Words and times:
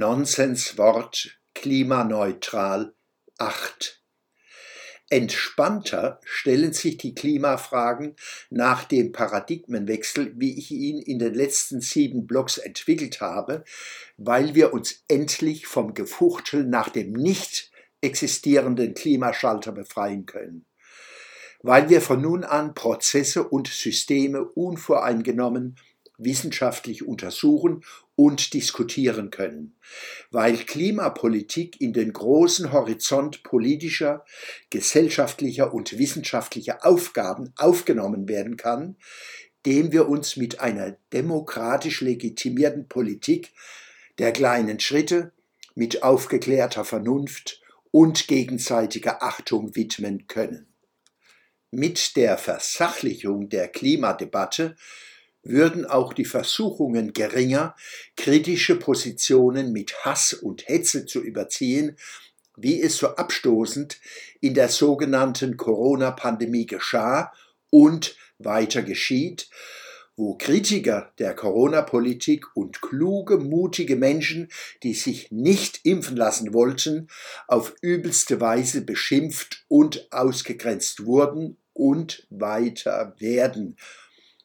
Nonsenswort 0.00 1.38
klimaneutral 1.52 2.94
8. 3.36 4.02
Entspannter 5.10 6.22
stellen 6.24 6.72
sich 6.72 6.96
die 6.96 7.14
Klimafragen 7.14 8.16
nach 8.48 8.84
dem 8.84 9.12
Paradigmenwechsel, 9.12 10.32
wie 10.36 10.58
ich 10.58 10.70
ihn 10.70 11.02
in 11.02 11.18
den 11.18 11.34
letzten 11.34 11.82
sieben 11.82 12.26
Blogs 12.26 12.56
entwickelt 12.56 13.20
habe, 13.20 13.62
weil 14.16 14.54
wir 14.54 14.72
uns 14.72 15.04
endlich 15.06 15.66
vom 15.66 15.92
Gefuchtel 15.92 16.64
nach 16.64 16.88
dem 16.88 17.12
nicht 17.12 17.70
existierenden 18.00 18.94
Klimaschalter 18.94 19.72
befreien 19.72 20.24
können. 20.24 20.64
Weil 21.60 21.90
wir 21.90 22.00
von 22.00 22.22
nun 22.22 22.44
an 22.44 22.72
Prozesse 22.72 23.46
und 23.46 23.68
Systeme 23.68 24.46
unvoreingenommen 24.46 25.76
wissenschaftlich 26.22 27.06
untersuchen 27.06 27.84
und 28.14 28.52
diskutieren 28.52 29.30
können, 29.30 29.76
weil 30.30 30.56
Klimapolitik 30.56 31.80
in 31.80 31.92
den 31.92 32.12
großen 32.12 32.72
Horizont 32.72 33.42
politischer, 33.42 34.24
gesellschaftlicher 34.68 35.72
und 35.72 35.98
wissenschaftlicher 35.98 36.84
Aufgaben 36.84 37.52
aufgenommen 37.56 38.28
werden 38.28 38.56
kann, 38.56 38.96
dem 39.66 39.92
wir 39.92 40.08
uns 40.08 40.36
mit 40.36 40.60
einer 40.60 40.96
demokratisch 41.12 42.00
legitimierten 42.00 42.88
Politik 42.88 43.52
der 44.18 44.32
kleinen 44.32 44.80
Schritte 44.80 45.32
mit 45.74 46.02
aufgeklärter 46.02 46.84
Vernunft 46.84 47.62
und 47.90 48.28
gegenseitiger 48.28 49.22
Achtung 49.22 49.74
widmen 49.74 50.26
können. 50.26 50.66
Mit 51.70 52.16
der 52.16 52.36
Versachlichung 52.36 53.48
der 53.48 53.68
Klimadebatte 53.68 54.76
würden 55.42 55.86
auch 55.86 56.12
die 56.12 56.24
Versuchungen 56.24 57.12
geringer, 57.12 57.74
kritische 58.16 58.76
Positionen 58.76 59.72
mit 59.72 60.04
Hass 60.04 60.32
und 60.32 60.68
Hetze 60.68 61.06
zu 61.06 61.20
überziehen, 61.20 61.96
wie 62.56 62.80
es 62.80 62.96
so 62.96 63.08
abstoßend 63.08 63.98
in 64.40 64.54
der 64.54 64.68
sogenannten 64.68 65.56
Corona-Pandemie 65.56 66.66
geschah 66.66 67.32
und 67.70 68.16
weiter 68.38 68.82
geschieht, 68.82 69.48
wo 70.16 70.36
Kritiker 70.36 71.12
der 71.18 71.34
Corona-Politik 71.34 72.54
und 72.54 72.82
kluge, 72.82 73.38
mutige 73.38 73.96
Menschen, 73.96 74.50
die 74.82 74.92
sich 74.92 75.32
nicht 75.32 75.80
impfen 75.84 76.16
lassen 76.16 76.52
wollten, 76.52 77.08
auf 77.48 77.74
übelste 77.80 78.40
Weise 78.40 78.82
beschimpft 78.82 79.64
und 79.68 80.12
ausgegrenzt 80.12 81.06
wurden 81.06 81.56
und 81.72 82.26
weiter 82.28 83.14
werden 83.18 83.78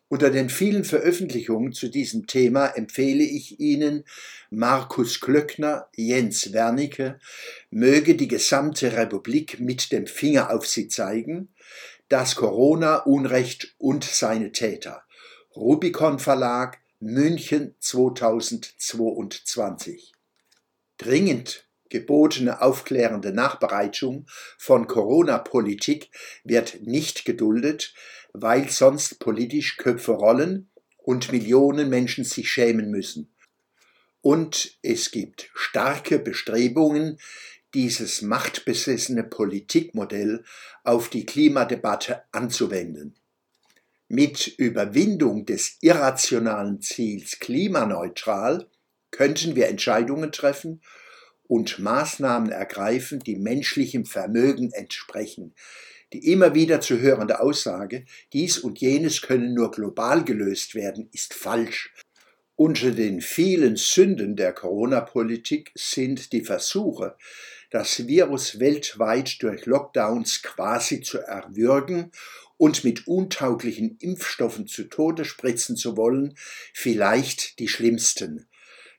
unter 0.07 0.29
den 0.29 0.49
vielen 0.49 0.83
Veröffentlichungen 0.83 1.73
zu 1.73 1.89
diesem 1.89 2.27
Thema 2.27 2.67
empfehle 2.67 3.23
ich 3.23 3.59
Ihnen 3.59 4.03
Markus 4.51 5.19
Klöckner, 5.19 5.87
Jens 5.95 6.53
Wernicke, 6.53 7.19
möge 7.71 8.13
die 8.15 8.27
gesamte 8.27 8.95
Republik 8.95 9.59
mit 9.59 9.91
dem 9.91 10.05
Finger 10.05 10.51
auf 10.51 10.67
sie 10.67 10.87
zeigen, 10.87 11.49
das 12.07 12.35
Corona-Unrecht 12.35 13.73
und 13.79 14.03
seine 14.03 14.51
Täter. 14.51 15.01
Rubicon 15.55 16.19
Verlag, 16.19 16.77
München 16.99 17.73
2022. 17.79 20.11
Dringend 20.97 21.65
gebotene 21.95 22.61
aufklärende 22.61 23.31
Nachbereitung 23.31 24.25
von 24.57 24.85
Corona-Politik 24.85 26.11
wird 26.43 26.81
nicht 26.81 27.23
geduldet, 27.23 27.93
weil 28.33 28.67
sonst 28.67 29.19
politisch 29.19 29.77
Köpfe 29.77 30.11
rollen 30.11 30.69
und 30.97 31.31
Millionen 31.31 31.87
Menschen 31.89 32.25
sich 32.25 32.49
schämen 32.51 32.91
müssen. 32.91 33.33
Und 34.19 34.77
es 34.81 35.11
gibt 35.11 35.49
starke 35.53 36.19
Bestrebungen, 36.19 37.17
dieses 37.73 38.21
machtbesessene 38.21 39.23
Politikmodell 39.23 40.43
auf 40.83 41.07
die 41.07 41.25
Klimadebatte 41.25 42.23
anzuwenden. 42.33 43.15
Mit 44.09 44.47
Überwindung 44.47 45.45
des 45.45 45.77
irrationalen 45.79 46.81
Ziels 46.81 47.39
klimaneutral 47.39 48.67
könnten 49.11 49.55
wir 49.55 49.69
Entscheidungen 49.69 50.33
treffen 50.33 50.81
und 51.47 51.79
Maßnahmen 51.79 52.51
ergreifen, 52.51 53.19
die 53.19 53.35
menschlichem 53.35 54.05
Vermögen 54.05 54.71
entsprechen, 54.71 55.53
die 56.13 56.31
immer 56.31 56.55
wieder 56.55 56.81
zu 56.81 56.99
hörende 56.99 57.39
Aussage, 57.39 58.05
dies 58.33 58.57
und 58.57 58.79
jenes 58.79 59.21
können 59.21 59.53
nur 59.53 59.71
global 59.71 60.23
gelöst 60.23 60.75
werden, 60.75 61.09
ist 61.11 61.33
falsch. 61.33 61.93
Unter 62.55 62.91
den 62.91 63.19
vielen 63.19 63.75
Sünden 63.75 64.37
der 64.37 64.53
Corona-Politik 64.53 65.71
sind 65.75 66.31
die 66.31 66.43
Versuche, 66.43 67.17
das 67.69 68.07
Virus 68.07 68.59
weltweit 68.59 69.41
durch 69.41 69.65
Lockdowns 69.65 70.41
quasi 70.41 71.01
zu 71.01 71.17
erwürgen 71.19 72.11
und 72.57 72.85
mit 72.85 73.07
untauglichen 73.07 73.97
Impfstoffen 73.99 74.67
zu 74.67 74.85
Tode 74.85 75.25
spritzen 75.25 75.75
zu 75.75 75.97
wollen, 75.97 76.37
vielleicht 76.73 77.59
die 77.59 77.67
schlimmsten. 77.67 78.47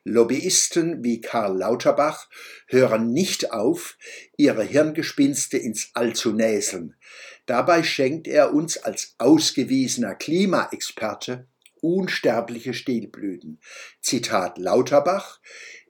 Lobbyisten 0.07 1.03
wie 1.03 1.21
Karl 1.21 1.57
Lauterbach 1.57 2.29
hören 2.67 3.11
nicht 3.11 3.51
auf, 3.51 3.97
ihre 4.37 4.63
Hirngespinste 4.63 5.57
ins 5.57 5.91
All 5.93 6.13
zu 6.13 6.31
näseln. 6.31 6.95
Dabei 7.45 7.83
schenkt 7.83 8.27
er 8.27 8.53
uns 8.53 8.77
als 8.77 9.15
ausgewiesener 9.17 10.15
Klimaexperte 10.15 11.47
unsterbliche 11.81 12.73
Stilblüten. 12.73 13.59
Zitat 14.01 14.57
Lauterbach, 14.57 15.39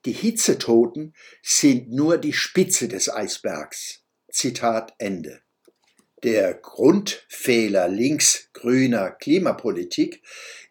die 0.05 0.13
Hitzetoten 0.13 1.13
sind 1.41 1.91
nur 1.91 2.17
die 2.17 2.33
Spitze 2.33 2.87
des 2.87 3.09
Eisbergs. 3.09 4.03
Zitat 4.31 4.93
Ende. 4.97 5.41
Der 6.23 6.55
Grundfehler 6.55 7.87
links-grüner 7.87 9.11
Klimapolitik 9.11 10.23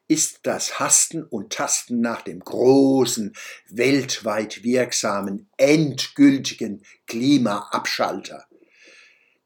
ist 0.08 0.40
das 0.44 0.78
Hasten 0.78 1.22
und 1.24 1.52
Tasten 1.52 2.00
nach 2.00 2.22
dem 2.22 2.40
großen, 2.40 3.34
weltweit 3.68 4.62
wirksamen, 4.62 5.48
endgültigen 5.56 6.82
Klimaabschalter. 7.06 8.46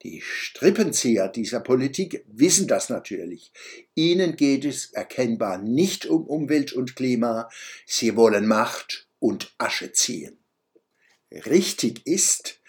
Die 0.03 0.22
Strippenzieher 0.22 1.28
dieser 1.28 1.60
Politik 1.60 2.25
wissen 2.26 2.66
das 2.66 2.88
natürlich. 2.88 3.53
Ihnen 3.94 4.37
geht 4.37 4.65
es 4.65 4.93
erkennbar 4.93 5.59
nicht 5.59 6.06
um 6.06 6.26
Umwelt 6.26 6.72
und 6.72 6.97
Klima, 6.97 7.50
sie 7.87 8.16
wollen 8.16 8.47
Macht 8.47 9.09
und 9.19 9.54
Asche 9.59 9.92
ziehen. 9.92 10.38
Richtig 11.31 12.06
ist, 12.06 12.60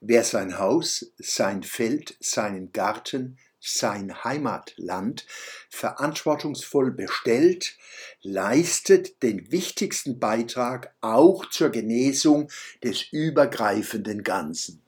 wer 0.00 0.24
sein 0.24 0.58
Haus, 0.58 1.12
sein 1.16 1.62
Feld, 1.62 2.16
seinen 2.18 2.72
Garten, 2.72 3.38
sein 3.60 4.24
Heimatland 4.24 5.26
verantwortungsvoll 5.68 6.90
bestellt, 6.90 7.76
leistet 8.22 9.22
den 9.22 9.52
wichtigsten 9.52 10.18
Beitrag 10.18 10.94
auch 11.00 11.48
zur 11.50 11.70
Genesung 11.70 12.50
des 12.82 13.04
übergreifenden 13.12 14.22
Ganzen. 14.22 14.82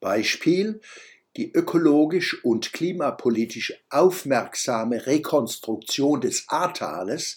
Beispiel 0.00 0.80
die 1.36 1.52
ökologisch 1.52 2.42
und 2.44 2.72
klimapolitisch 2.72 3.74
aufmerksame 3.90 5.06
Rekonstruktion 5.06 6.22
des 6.22 6.48
Ahrtales 6.48 7.36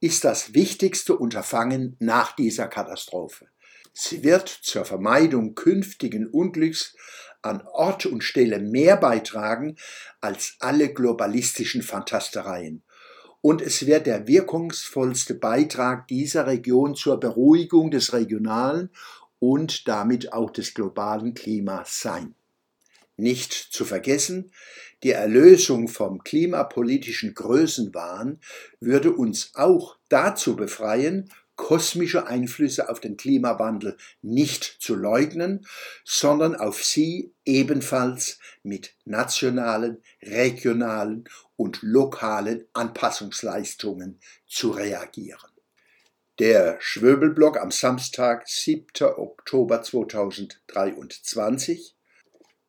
ist 0.00 0.24
das 0.24 0.54
wichtigste 0.54 1.16
Unterfangen 1.16 1.96
nach 1.98 2.36
dieser 2.36 2.68
Katastrophe. 2.68 3.48
Sie 3.92 4.24
wird 4.24 4.48
zur 4.48 4.84
Vermeidung 4.84 5.54
künftigen 5.54 6.26
Unglücks 6.26 6.96
an 7.42 7.66
Ort 7.66 8.06
und 8.06 8.22
Stelle 8.22 8.58
mehr 8.58 8.96
beitragen 8.96 9.76
als 10.20 10.56
alle 10.60 10.92
globalistischen 10.92 11.82
Fantastereien. 11.82 12.82
Und 13.40 13.60
es 13.60 13.86
wird 13.86 14.06
der 14.06 14.28
wirkungsvollste 14.28 15.34
Beitrag 15.34 16.06
dieser 16.06 16.46
Region 16.46 16.94
zur 16.94 17.18
Beruhigung 17.18 17.90
des 17.90 18.12
regionalen 18.12 18.90
und 19.40 19.88
damit 19.88 20.32
auch 20.32 20.50
des 20.50 20.74
globalen 20.74 21.34
Klimas 21.34 22.00
sein. 22.00 22.36
Nicht 23.16 23.52
zu 23.52 23.84
vergessen, 23.84 24.52
die 25.02 25.10
Erlösung 25.10 25.88
vom 25.88 26.22
klimapolitischen 26.22 27.34
Größenwahn 27.34 28.38
würde 28.78 29.12
uns 29.12 29.50
auch 29.54 29.96
dazu 30.08 30.54
befreien, 30.54 31.28
kosmische 31.62 32.26
Einflüsse 32.26 32.90
auf 32.90 32.98
den 32.98 33.16
Klimawandel 33.16 33.96
nicht 34.20 34.64
zu 34.80 34.96
leugnen, 34.96 35.64
sondern 36.04 36.56
auf 36.56 36.82
sie 36.82 37.32
ebenfalls 37.44 38.40
mit 38.64 38.96
nationalen, 39.04 40.02
regionalen 40.20 41.28
und 41.54 41.78
lokalen 41.82 42.66
Anpassungsleistungen 42.72 44.18
zu 44.44 44.72
reagieren. 44.72 45.52
Der 46.40 46.78
Schwöbelblock 46.80 47.60
am 47.60 47.70
Samstag, 47.70 48.48
7. 48.48 48.86
Oktober 49.16 49.82
2023. 49.82 51.94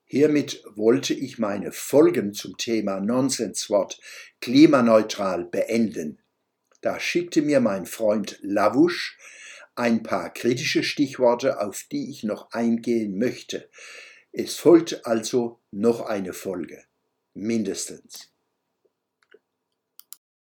Hiermit 0.06 0.64
wollte 0.76 1.16
ich 1.16 1.40
meine 1.40 1.72
Folgen 1.72 2.36
zum 2.36 2.58
Thema 2.58 3.00
Nonsenswort 3.00 4.00
klimaneutral 4.40 5.46
beenden. 5.46 6.20
Da 6.84 7.00
schickte 7.00 7.42
mir 7.42 7.62
mein 7.62 7.86
Freund 7.86 8.40
Lavusch 8.42 9.18
ein 9.74 10.04
paar 10.04 10.34
kritische 10.34 10.84
Stichworte, 10.84 11.62
auf 11.62 11.86
die 11.90 12.12
ich 12.12 12.24
noch 12.24 12.52
eingehen 12.52 13.18
möchte. 13.18 13.70
Es 14.34 14.58
folgt 14.58 15.06
also 15.06 15.62
noch 15.72 16.02
eine 16.02 16.34
Folge, 16.34 16.84
mindestens. 17.34 18.33